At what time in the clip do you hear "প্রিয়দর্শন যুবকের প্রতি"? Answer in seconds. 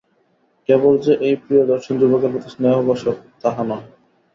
1.43-2.49